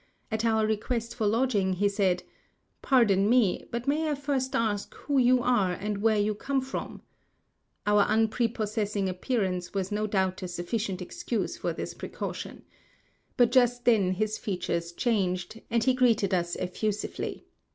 At 0.31 0.43
our 0.43 0.65
request 0.65 1.13
for 1.13 1.27
lodging, 1.27 1.73
he 1.73 1.87
said, 1.87 2.23
"Pardon 2.81 3.29
me, 3.29 3.67
but 3.69 3.87
may 3.87 4.09
I 4.09 4.15
first 4.15 4.55
ask 4.55 4.91
who 4.95 5.19
you 5.19 5.43
are 5.43 5.73
and 5.73 5.99
where 5.99 6.17
you 6.17 6.33
come 6.33 6.59
from?" 6.59 7.03
Our 7.85 8.01
unprepossessing 8.09 9.07
appearance 9.07 9.75
was 9.75 9.91
no 9.91 10.07
doubt 10.07 10.41
a 10.41 10.47
sufficient 10.47 11.03
excuse 11.03 11.61
194 11.61 12.07
Across 12.07 12.39
Asia 12.39 12.49
on 12.49 12.55
a 12.55 12.57
Bicycle 12.57 12.65
for 12.65 12.77
this 12.81 13.27
precaution. 13.37 13.37
But 13.37 13.51
just 13.51 13.85
then 13.85 14.11
his 14.15 14.37
features 14.39 14.91
changed, 14.91 15.61
and 15.69 15.83
he 15.83 15.93
greeted 15.93 16.33
us 16.33 16.55
effusively. 16.55 17.45